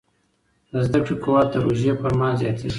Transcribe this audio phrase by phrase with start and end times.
[0.71, 2.69] د زده کړې قوت د روژې پر مهال زیاتېږي.